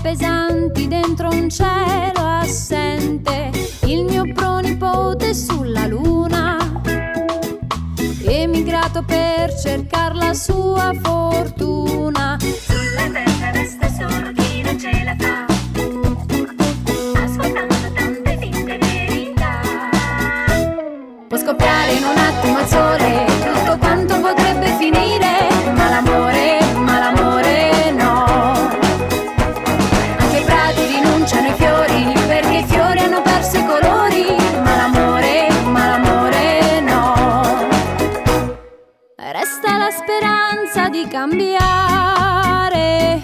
[0.00, 3.50] Pesanti dentro un cielo assente,
[3.84, 6.56] il mio pronipote sulla luna,
[8.24, 12.36] emigrato per cercare la sua fortuna.
[12.40, 15.44] Sulla terra resta solo chi non ce la fa.
[17.22, 19.60] Ascoltando tante finte verità.
[21.28, 23.31] Può scoppiare in un attimo il sole,
[41.22, 43.22] cambiare,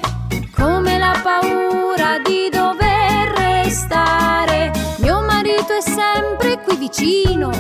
[0.54, 4.70] come la paura di dover restare.
[4.98, 7.50] Mio marito è sempre qui vicino,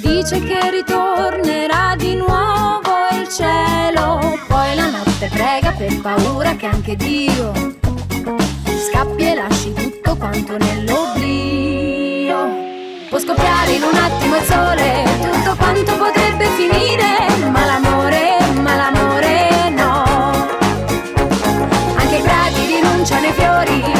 [0.00, 4.38] dice che ritornerà di nuovo il cielo.
[4.48, 7.52] Poi la notte prega per paura che anche Dio
[8.90, 12.38] scappi e lasci tutto quanto nell'oblio.
[13.10, 17.18] Può scoppiare in un attimo il sole, tutto quanto potrebbe finire,
[17.50, 17.95] ma l'amore,
[23.64, 23.95] story.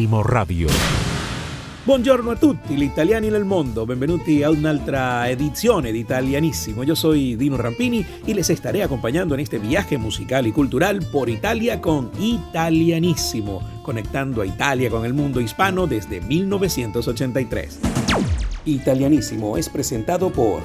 [0.00, 0.68] Italianissimo Radio.
[1.84, 6.84] Buongiorno a tutti, gli italiani nel mondo, benvenuti a un'altra edizione di Italianissimo.
[6.84, 11.28] Yo soy Dino Rampini y les estaré acompañando en este viaje musical y cultural por
[11.28, 17.80] Italia con Italianissimo, conectando a Italia con el mundo hispano desde 1983.
[18.64, 20.62] Italianissimo es presentado por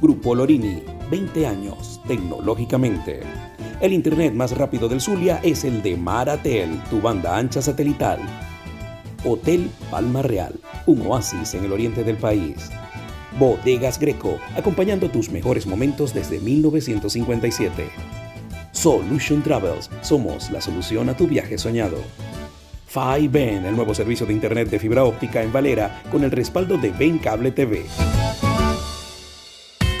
[0.00, 3.20] Grupo Lorini, 20 años tecnológicamente.
[3.80, 8.20] El internet más rápido del Zulia es el de Maratel, tu banda ancha satelital.
[9.24, 10.54] Hotel Palma Real,
[10.86, 12.70] un oasis en el oriente del país.
[13.38, 17.88] Bodegas Greco, acompañando tus mejores momentos desde 1957.
[18.72, 21.98] Solution Travels, somos la solución a tu viaje soñado.
[22.86, 26.76] Fi Ben, el nuevo servicio de internet de fibra óptica en Valera con el respaldo
[26.76, 27.86] de Ben Cable TV.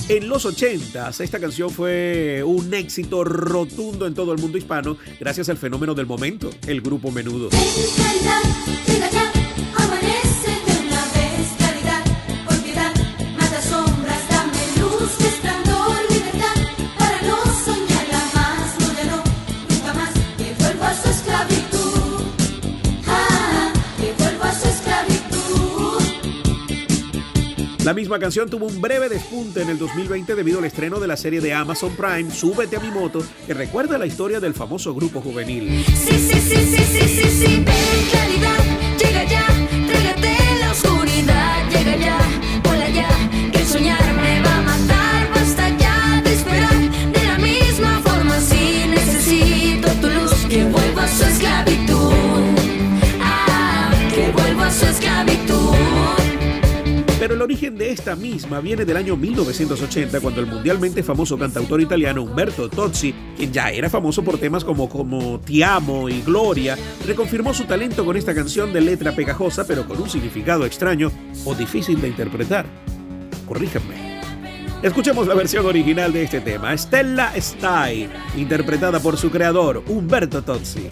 [0.09, 5.49] En los 80s, esta canción fue un éxito rotundo en todo el mundo hispano gracias
[5.49, 7.49] al fenómeno del momento, el grupo menudo.
[27.93, 31.15] La misma canción tuvo un breve despunte en el 2020 debido al estreno de la
[31.15, 35.21] serie de Amazon Prime Súbete a mi moto, que recuerda la historia del famoso grupo
[35.21, 35.85] juvenil.
[57.43, 62.69] origen de esta misma viene del año 1980, cuando el mundialmente famoso cantautor italiano Umberto
[62.69, 67.65] Tozzi, quien ya era famoso por temas como, como Ti amo y Gloria, reconfirmó su
[67.65, 71.11] talento con esta canción de letra pegajosa, pero con un significado extraño
[71.45, 72.65] o difícil de interpretar.
[73.47, 74.21] Corríjanme.
[74.81, 80.87] Escuchemos la versión original de este tema, Stella Stai, interpretada por su creador, Umberto Tozzi.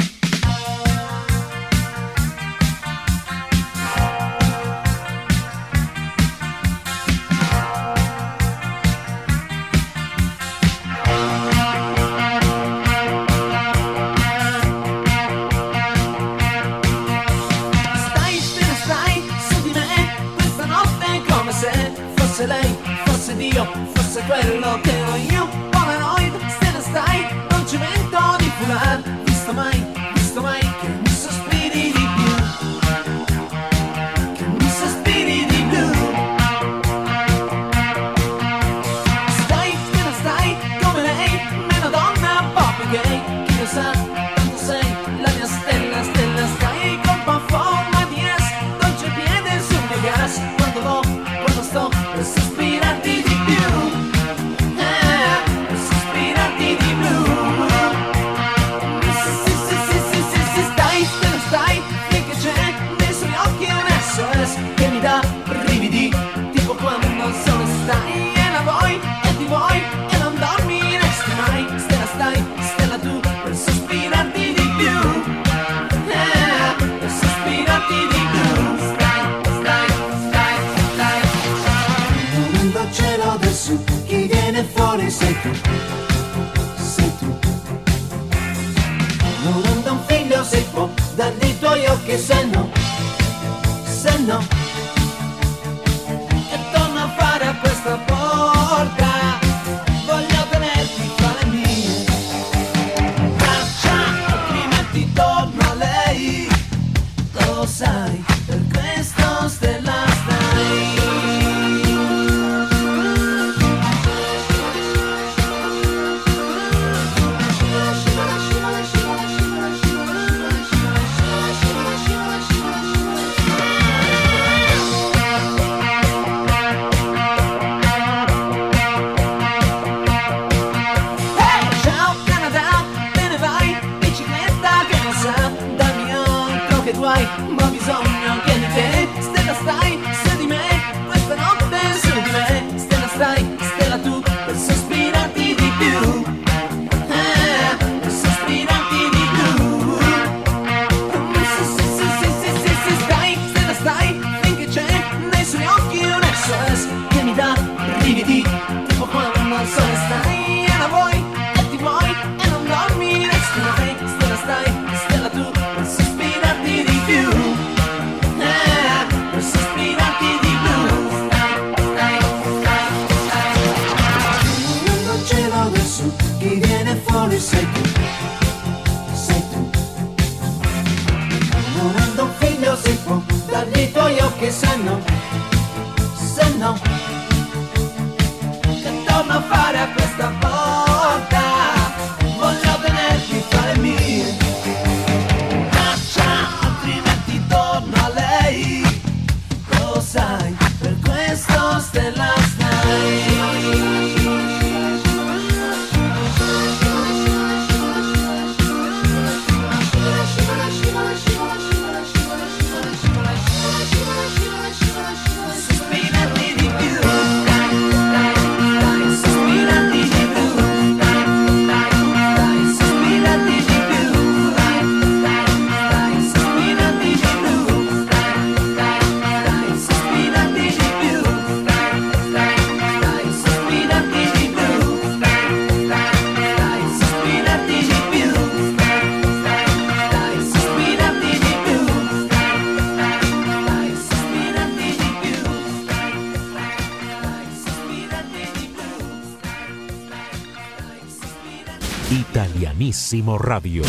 [253.31, 253.83] Italianísimo Radio.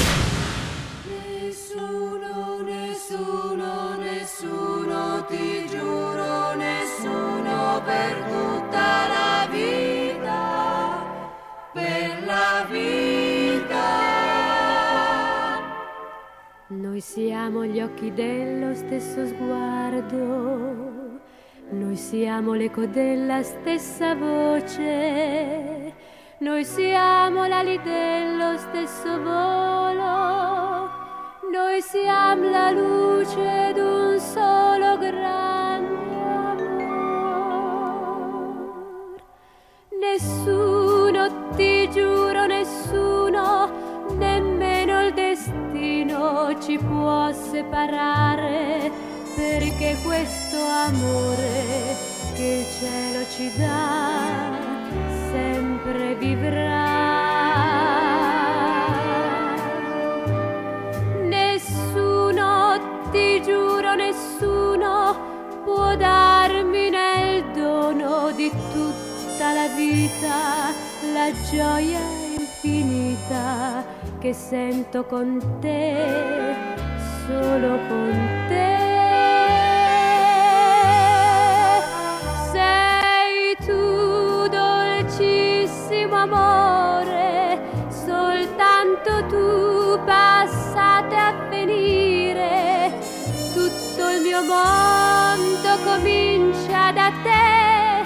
[1.41, 11.05] Nessuno, nessuno, nessuno, ti giuro, nessuno per tutta la vita,
[11.73, 13.91] per la vita.
[16.69, 21.21] Noi siamo gli occhi dello stesso sguardo,
[21.71, 25.93] noi siamo l'eco della stessa voce,
[26.43, 30.91] noi siamo l'ali dello stesso volo,
[31.53, 36.81] noi siamo la luce d'un solo grande amor.
[40.01, 43.71] Nessuno, ti giuro, nessuno,
[44.17, 48.91] nemmeno il destino ci può separare,
[49.37, 51.97] perché questo amore
[52.35, 54.72] che il cielo ci dà
[55.93, 56.71] sempre.
[61.29, 65.17] Nessuno, ti giuro, nessuno
[65.65, 70.71] può darmi nel dono di tutta la vita
[71.13, 72.01] la gioia
[72.39, 73.85] infinita
[74.19, 76.55] che sento con te,
[77.27, 78.72] solo con te.
[94.45, 98.05] Mondo comincia da te,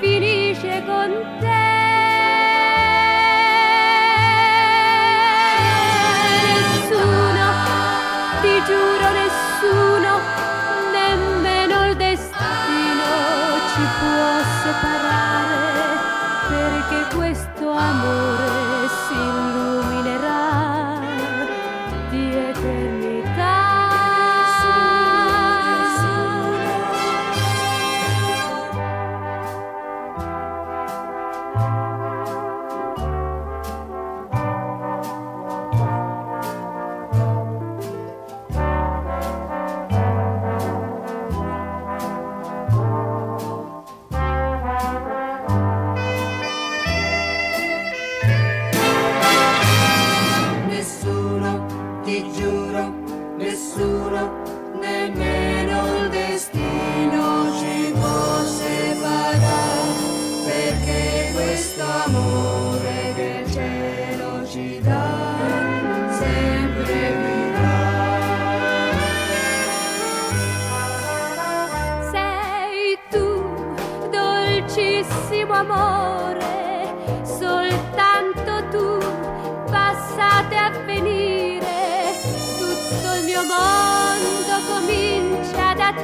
[0.00, 1.10] finisce con
[1.40, 1.81] te.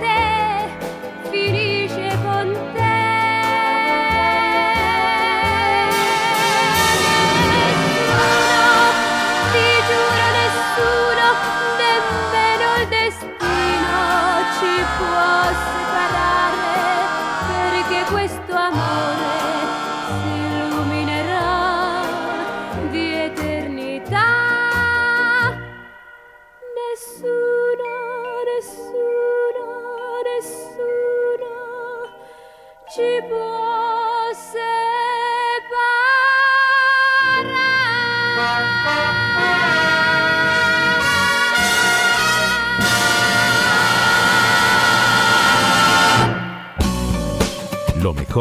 [0.00, 0.27] Te,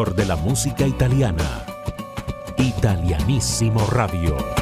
[0.05, 1.65] de la música italiana.
[2.57, 4.56] Italianísimo Radio.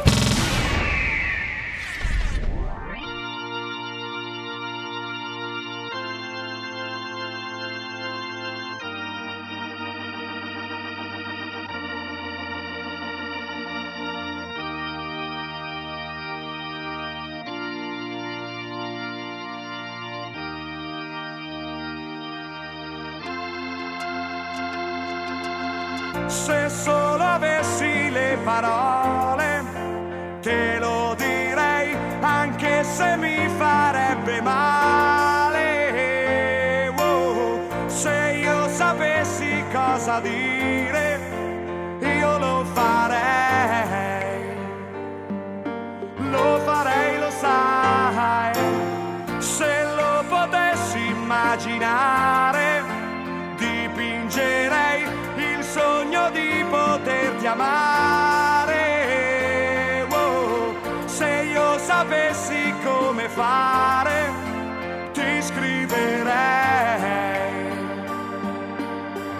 [26.27, 29.63] Se solo avessi le parole,
[30.41, 35.63] te lo direi anche se mi farebbe male.
[36.97, 41.19] Oh, se io sapessi cosa dire,
[41.99, 44.57] io lo farei.
[46.31, 48.53] Lo farei, lo sai,
[49.37, 52.54] se lo potessi immaginare
[57.45, 58.83] poterti amare.
[60.09, 60.73] Oh,
[61.05, 64.33] se io sapessi come fare,
[65.13, 66.23] ti scriverei.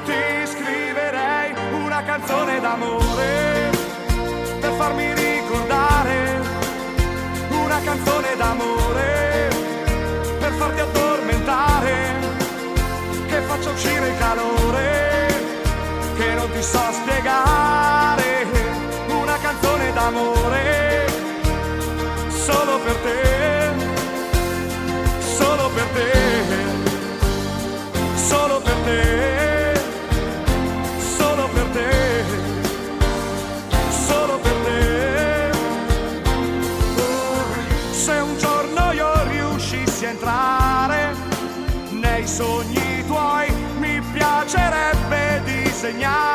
[0.05, 3.69] Ti scriverei una canzone d'amore
[4.59, 6.43] per farmi ricordare.
[7.49, 9.49] Una canzone d'amore
[10.39, 11.93] per farti addormentare
[13.27, 15.33] che faccia uscire il calore
[16.15, 17.64] che non ti so spiegare
[20.05, 21.07] d'amore
[22.29, 23.21] solo per te
[25.37, 26.11] solo per te
[28.15, 29.79] solo per te
[31.17, 32.23] solo per te
[34.07, 35.51] solo per te.
[37.91, 41.15] Se un giorno io riuscissi a entrare
[41.89, 46.34] nei sogni tuoi mi piacerebbe disegnare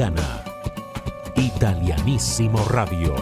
[0.00, 0.42] Italiana.
[1.34, 3.14] Italianissimo Radio.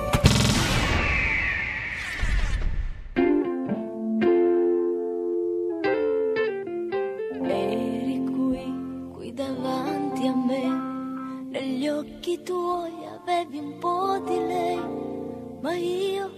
[7.42, 14.80] Eri qui, qui davanti a me, negli occhi tuoi avevi un po' di lei,
[15.60, 16.30] ma io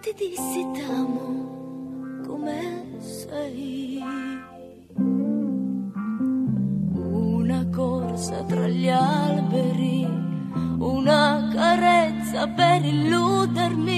[0.00, 4.02] ti dissi t'amo come sei.
[6.94, 9.17] Una corsa tra gli alberi,
[12.38, 13.97] saber illudermi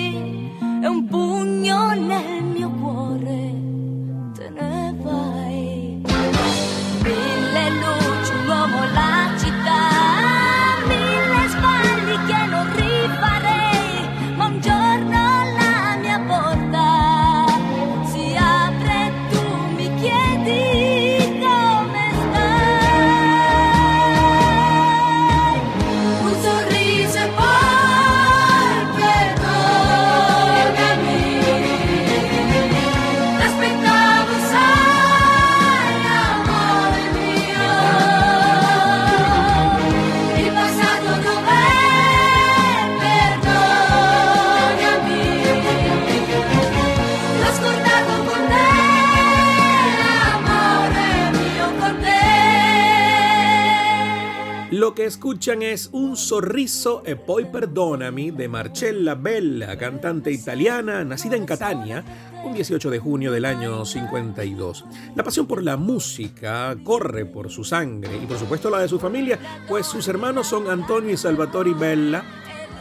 [55.01, 61.47] que escuchan es Un sorriso e poi perdonami de Marcella Bella, cantante italiana, nacida en
[61.47, 62.05] Catania
[62.45, 64.85] un 18 de junio del año 52.
[65.17, 69.01] La pasión por la música corre por su sangre y por supuesto la de su
[69.01, 72.23] familia, pues sus hermanos son Antonio y Salvatore Bella,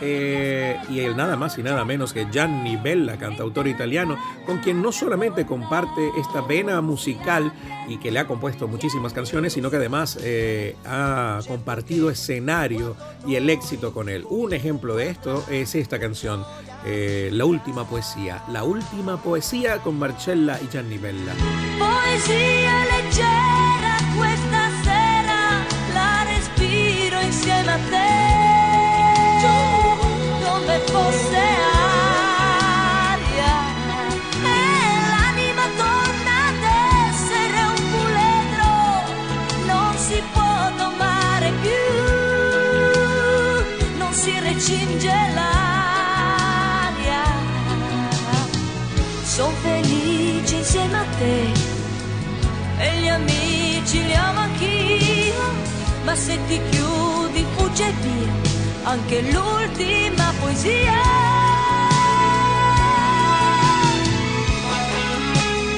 [0.02, 4.82] eh, y el nada más y nada menos que Gianni Bella, cantautor italiano, con quien
[4.82, 7.52] no solamente comparte esta vena musical
[7.88, 12.96] y que le ha compuesto muchísimas canciones, sino que además eh, ha compartido escenario
[13.28, 14.26] y el éxito con él.
[14.30, 16.44] Un ejemplo de esto es esta canción,
[16.86, 18.44] eh, La Última Poesía.
[18.50, 21.34] La Última Poesía con Marcella y Gianni Bella.
[21.80, 22.86] Poesia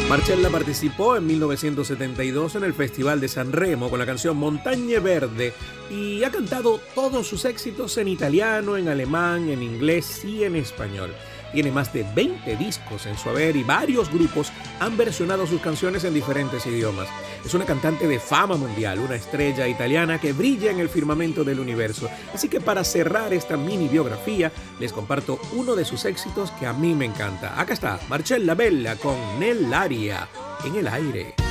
[0.10, 5.54] Marcella participó en 1972 en el Festival de San Remo con la canción Montaña Verde
[5.89, 11.12] y ha cantado todos sus éxitos en italiano, en alemán, en inglés y en español.
[11.52, 16.04] Tiene más de 20 discos en su haber y varios grupos han versionado sus canciones
[16.04, 17.08] en diferentes idiomas.
[17.46, 21.60] Es una cantante de fama mundial, una estrella italiana que brilla en el firmamento del
[21.60, 22.10] universo.
[22.34, 26.74] Así que para cerrar esta mini biografía, les comparto uno de sus éxitos que a
[26.74, 27.60] mí me encanta.
[27.60, 30.28] Acá está, Marcella Bella con Nell'aria,
[30.66, 31.51] en el aire.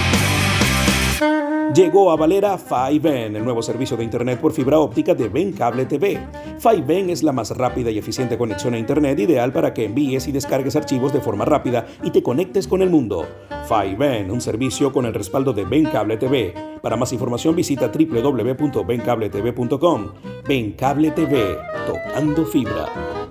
[1.73, 5.85] Llegó a Valera 5N, el nuevo servicio de Internet por fibra óptica de Ben Cable
[5.85, 6.19] TV.
[6.59, 10.33] 5N es la más rápida y eficiente conexión a Internet ideal para que envíes y
[10.33, 13.25] descargues archivos de forma rápida y te conectes con el mundo.
[13.69, 16.53] 5N, un servicio con el respaldo de Ben Cable TV.
[16.81, 20.07] Para más información visita www.bencabletv.com.
[20.45, 21.57] Ben Cable TV,
[21.87, 23.30] tocando fibra.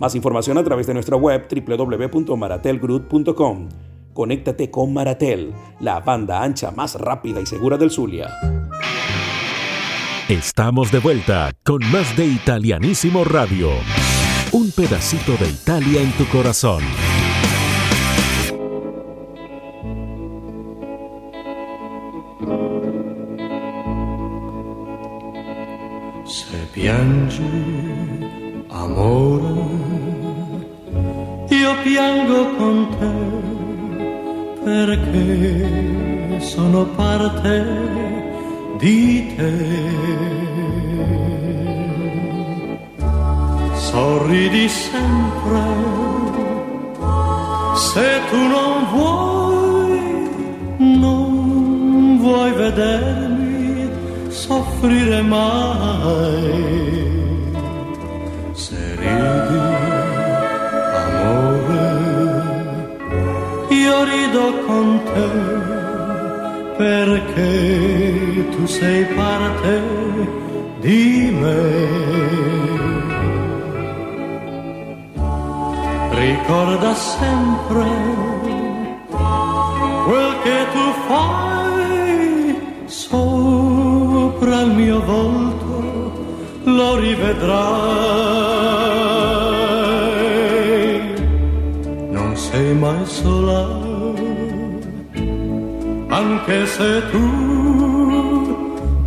[0.00, 3.68] Más información a través de nuestra web www.maratelgroup.com.
[4.14, 8.30] Conéctate con Maratel, la banda ancha más rápida y segura del Zulia.
[10.26, 13.72] Estamos de vuelta con más de Italianísimo Radio.
[14.52, 16.82] Un pedacito de Italia en tu corazón.
[26.24, 27.42] Se piangi,
[28.70, 29.59] amore,
[32.00, 33.12] piango con te
[34.64, 37.54] perché sono parte
[38.78, 39.54] di te.
[43.88, 45.64] Sorridi sempre
[47.74, 50.00] se tu non vuoi,
[50.78, 53.90] non vuoi vedermi
[54.28, 57.09] soffrire mai.
[64.30, 65.28] Rido con te
[66.76, 69.82] perché tu sei parte
[70.80, 71.62] di me.
[76.10, 77.84] Ricorda sempre
[80.04, 85.72] quel che tu fai sopra il mio volto,
[86.64, 87.48] lo rivedrai.
[92.10, 93.79] Non sei mai sola,
[96.40, 97.26] anche se tu,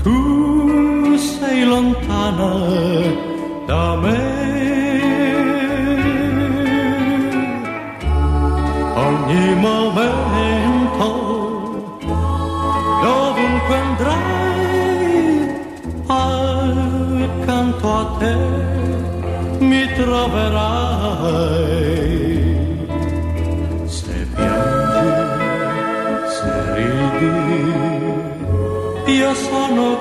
[0.03, 2.53] tu sei lontana
[3.65, 4.41] da me.
[8.95, 11.07] ogni momento,
[13.01, 15.49] dovunque andrai,
[17.25, 18.35] accanto a te
[19.59, 21.62] mi troverai.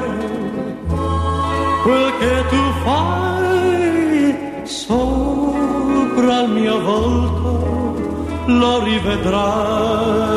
[1.84, 7.96] quel che tu fai sopra il mio volto,
[8.46, 10.34] lo rivedrai.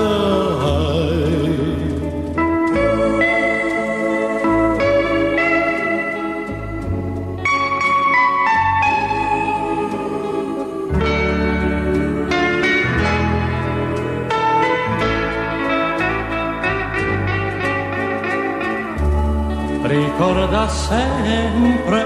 [20.27, 22.05] Ricorda sempre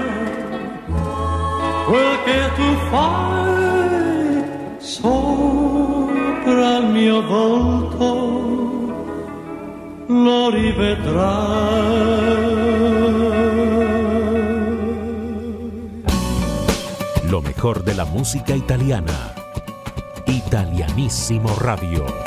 [1.87, 4.43] quel che tu fai
[4.77, 8.05] sopra il mio volto,
[10.07, 11.99] lo rivedrai.
[17.23, 19.33] Lo mejor de la música italiana.
[20.25, 22.20] Italianísimo Radio.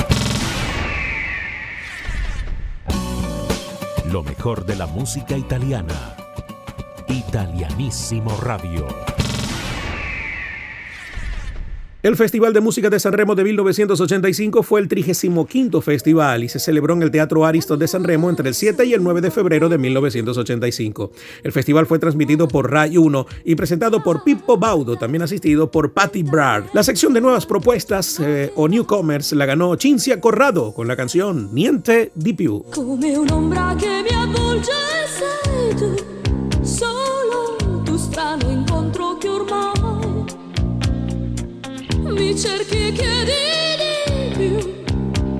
[4.44, 6.14] De la música italiana.
[7.08, 9.13] Italianísimo Radio.
[12.04, 16.58] El Festival de Música de San Remo de 1985 fue el 35 festival y se
[16.58, 19.30] celebró en el Teatro Ariston de San Remo entre el 7 y el 9 de
[19.30, 21.12] febrero de 1985.
[21.42, 25.94] El festival fue transmitido por Rai 1 y presentado por Pippo Baudo, también asistido por
[25.94, 26.66] Patty Brard.
[26.74, 31.54] La sección de nuevas propuestas eh, o newcomers la ganó Cinzia Corrado con la canción
[31.54, 32.66] Niente di più.
[42.36, 43.32] Cerchi e chiedi
[44.06, 44.84] di più.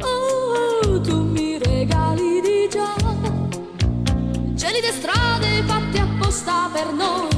[0.01, 2.95] Oh, tu mi regali di già.
[4.55, 7.29] Gelide strade fatte apposta per noi.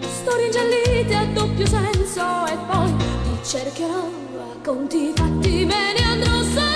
[0.00, 6.42] Storie ingiallite a doppio senso e poi ti cercherò a conti fatti me ne andrò
[6.42, 6.71] senza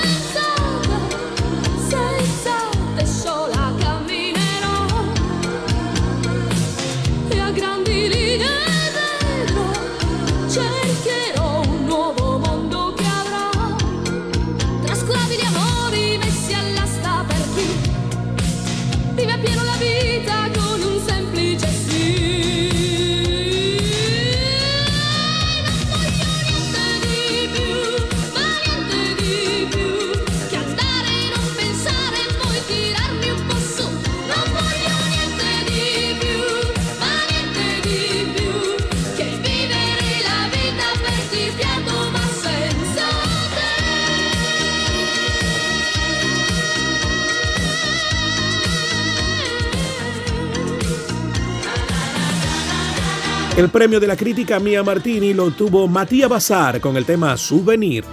[53.56, 58.04] El premio de la crítica Mia Martini lo tuvo Matías Bazar con el tema Souvenir.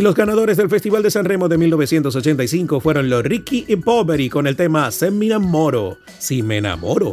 [0.00, 4.30] Y los ganadores del Festival de San Remo de 1985 fueron los Ricky y Poveri
[4.30, 7.12] con el tema Se me enamoro, si me enamoro.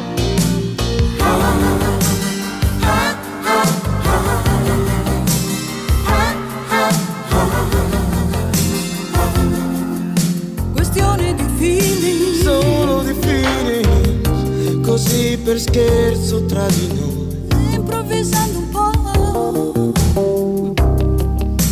[15.55, 19.93] per scherzo tra di noi improvvisando un po'.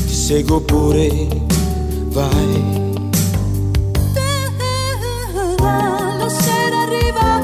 [0.05, 1.27] ti seguo pure
[2.07, 2.91] vai
[5.59, 7.41] La sera arriva,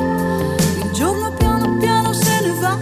[0.81, 2.77] il giorno piano piano se ne va.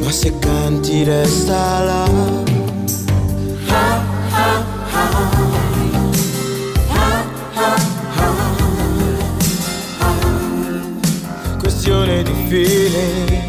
[0.00, 2.51] ma se canti resta là
[12.52, 13.44] feeling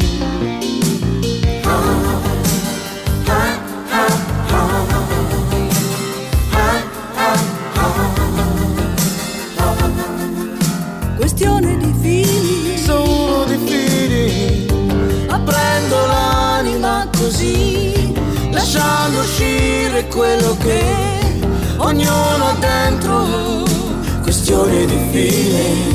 [11.16, 12.78] Questione di feeling.
[12.78, 14.72] solo di feeling
[15.28, 18.14] Aprendo l'anima così,
[18.52, 20.82] lasciando uscire quello che
[21.76, 23.64] ognuno ha dentro.
[24.22, 25.93] Questione di feeling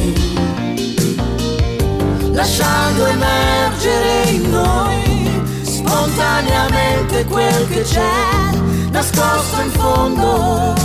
[2.40, 8.52] lasciando emergere in noi spontaneamente quel che c'è
[8.92, 10.78] nascosto in fondo.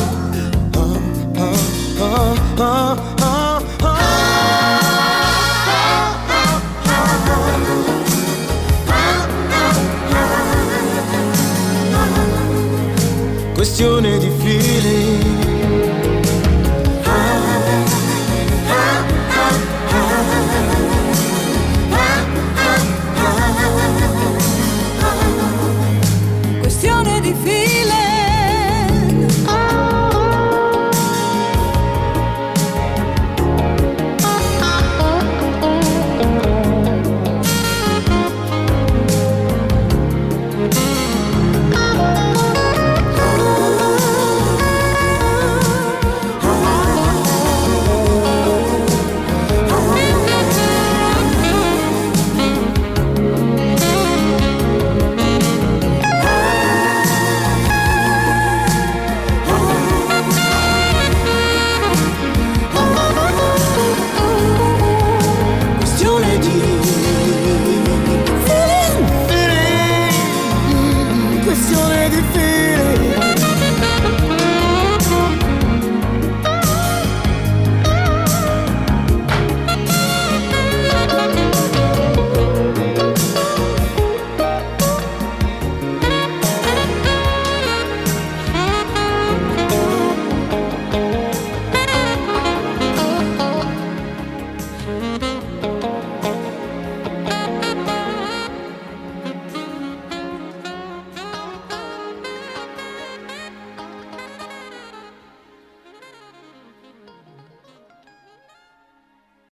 [13.55, 15.54] Questione di feeling.